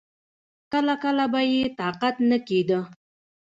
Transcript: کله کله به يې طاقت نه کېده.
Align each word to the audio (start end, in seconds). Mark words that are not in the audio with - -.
کله 0.71 0.95
کله 1.03 1.25
به 1.33 1.41
يې 1.51 1.63
طاقت 1.79 2.15
نه 2.29 2.37
کېده. 2.47 2.79